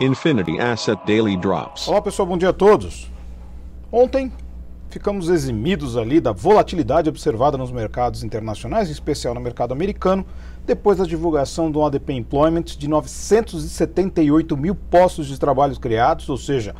[0.00, 1.88] Infinity Asset Daily Drops.
[1.88, 3.10] Olá pessoal, bom dia a todos.
[3.90, 4.32] Ontem
[4.90, 10.24] ficamos eximidos ali da volatilidade observada nos mercados internacionais, em especial no mercado americano,
[10.64, 16.74] depois da divulgação do ADP Employment de 978 mil postos de trabalho criados, ou seja,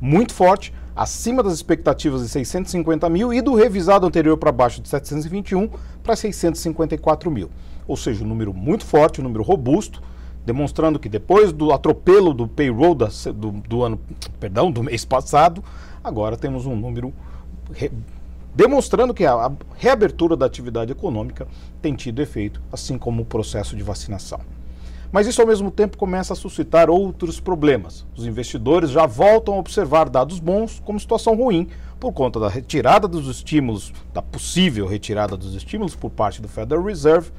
[0.00, 4.88] muito forte, acima das expectativas de 650 mil e do revisado anterior para baixo de
[4.88, 5.70] 721
[6.02, 7.50] para 654 mil.
[7.86, 10.02] Ou seja, um número muito forte, um número robusto,
[10.50, 14.00] demonstrando que depois do atropelo do payroll da, do, do, ano,
[14.40, 15.62] perdão, do mês passado,
[16.02, 17.14] agora temos um número
[17.72, 17.88] re,
[18.52, 21.46] demonstrando que a, a reabertura da atividade econômica
[21.80, 24.40] tem tido efeito, assim como o processo de vacinação.
[25.12, 28.04] Mas isso ao mesmo tempo começa a suscitar outros problemas.
[28.16, 31.68] Os investidores já voltam a observar dados bons como situação ruim
[32.00, 36.84] por conta da retirada dos estímulos, da possível retirada dos estímulos por parte do Federal
[36.84, 37.30] Reserve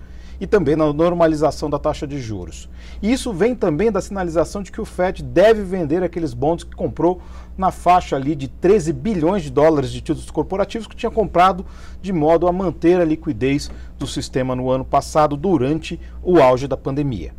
[0.42, 2.68] e também na normalização da taxa de juros.
[3.00, 6.76] E isso vem também da sinalização de que o Fed deve vender aqueles bons que
[6.76, 7.22] comprou
[7.56, 11.64] na faixa ali de 13 bilhões de dólares de títulos corporativos que tinha comprado
[12.02, 16.76] de modo a manter a liquidez do sistema no ano passado durante o auge da
[16.76, 17.36] pandemia.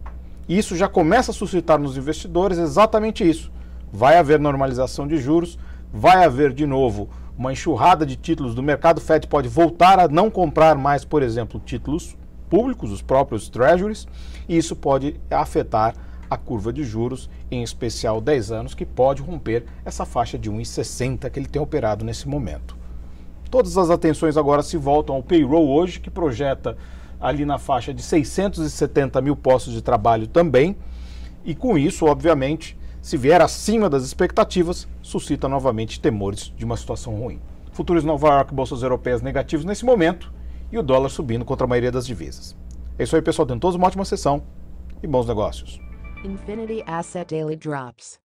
[0.48, 3.51] Isso já começa a suscitar nos investidores exatamente isso.
[3.93, 5.59] Vai haver normalização de juros,
[5.93, 8.98] vai haver de novo uma enxurrada de títulos do mercado.
[8.98, 12.17] O Fed pode voltar a não comprar mais, por exemplo, títulos
[12.53, 14.06] públicos, os próprios treasuries,
[14.47, 15.95] e isso pode afetar
[16.28, 21.30] a curva de juros, em especial 10 anos, que pode romper essa faixa de 1,60
[21.30, 22.77] que ele tem operado nesse momento.
[23.50, 26.77] Todas as atenções agora se voltam ao payroll hoje, que projeta
[27.19, 30.77] ali na faixa de 670 mil postos de trabalho também,
[31.47, 37.14] e com isso, obviamente, se vier acima das expectativas, suscita novamente temores de uma situação
[37.14, 37.41] ruim.
[37.73, 40.30] Futuros Nova York, bolsas europeias negativos nesse momento,
[40.73, 42.56] e o dólar subindo contra a maioria das divisas.
[42.98, 43.47] É isso aí, pessoal.
[43.47, 44.42] Tenham todos uma ótima sessão
[45.03, 45.79] e bons negócios.
[46.25, 48.22] Infinity Asset Daily Drops.